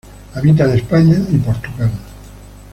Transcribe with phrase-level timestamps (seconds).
[0.33, 1.91] Habita en España y Portugal.